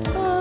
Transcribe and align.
Oh. 0.00 0.37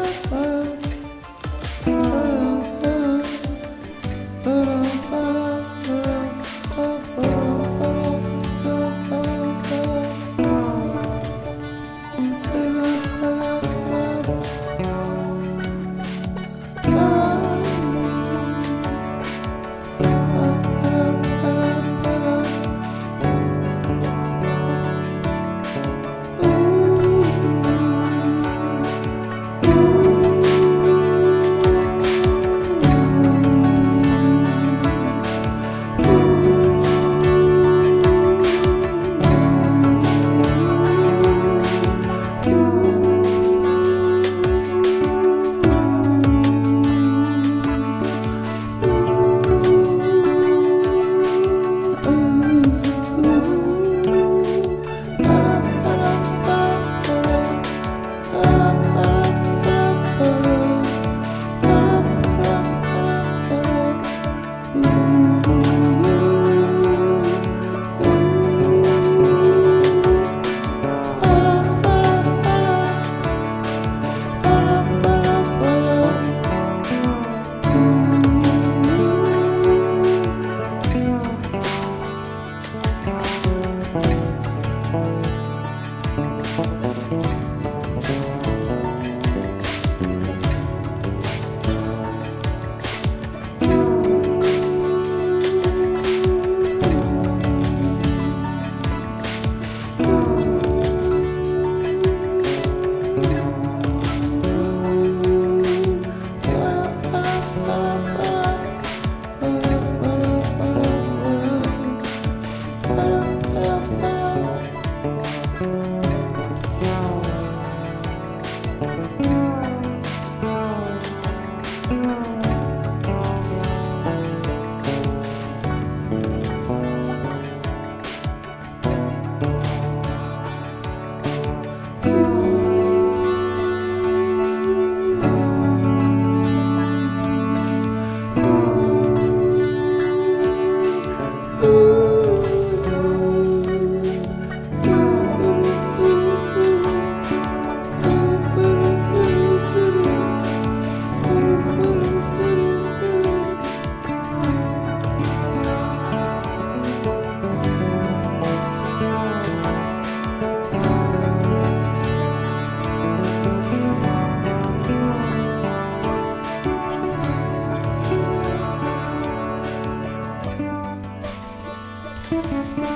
Música 172.30 172.88